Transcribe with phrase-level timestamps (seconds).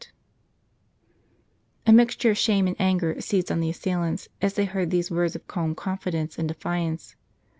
[0.01, 0.07] t
[1.85, 5.35] A mixture of shame and anger seized on the assailants as they heard these words
[5.35, 7.15] of calm confidence and defiance.